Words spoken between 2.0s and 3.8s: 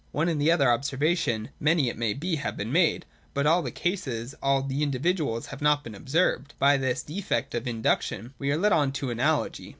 be, have been made: but all the